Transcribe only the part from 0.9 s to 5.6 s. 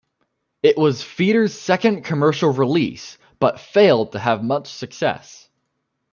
Feeder's second commercial release, but failed to have much success.